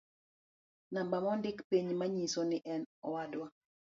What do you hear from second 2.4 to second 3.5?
ni en owadwa